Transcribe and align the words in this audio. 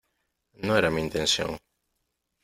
No 0.65 0.77
era 0.77 0.89
mi 0.89 0.99
intención. 1.01 1.51